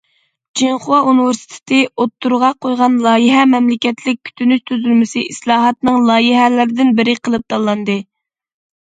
[0.59, 7.99] چىڭخۇا ئۇنىۋېرسىتېتى ئوتتۇرىغا قويغان لايىھە مەملىكەتلىك كۈتۈنۈش تۈزۈلمىسى ئىسلاھاتىنىڭ لايىھەلىرىدىن بىرى قىلىپ تاللاندى.